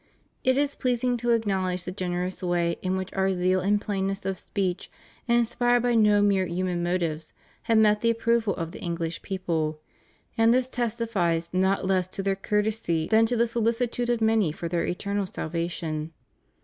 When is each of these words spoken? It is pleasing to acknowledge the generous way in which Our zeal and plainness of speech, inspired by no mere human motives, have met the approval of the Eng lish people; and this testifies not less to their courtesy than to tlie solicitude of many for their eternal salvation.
It 0.43 0.57
is 0.57 0.73
pleasing 0.73 1.15
to 1.17 1.29
acknowledge 1.29 1.85
the 1.85 1.91
generous 1.91 2.41
way 2.41 2.77
in 2.81 2.97
which 2.97 3.13
Our 3.13 3.35
zeal 3.35 3.59
and 3.59 3.79
plainness 3.79 4.25
of 4.25 4.39
speech, 4.39 4.89
inspired 5.27 5.83
by 5.83 5.93
no 5.93 6.23
mere 6.23 6.47
human 6.47 6.81
motives, 6.81 7.33
have 7.69 7.77
met 7.77 8.01
the 8.01 8.09
approval 8.09 8.55
of 8.55 8.71
the 8.71 8.81
Eng 8.81 8.95
lish 8.95 9.21
people; 9.21 9.79
and 10.35 10.51
this 10.51 10.67
testifies 10.67 11.53
not 11.53 11.85
less 11.85 12.07
to 12.07 12.23
their 12.23 12.35
courtesy 12.35 13.09
than 13.11 13.27
to 13.27 13.37
tlie 13.37 13.47
solicitude 13.47 14.09
of 14.09 14.21
many 14.21 14.51
for 14.51 14.67
their 14.67 14.85
eternal 14.87 15.27
salvation. 15.27 16.13